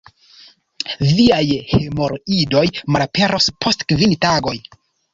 [1.17, 1.43] Viaj
[1.73, 2.65] hemoroidoj
[2.97, 4.61] malaperos post kvin tagoj.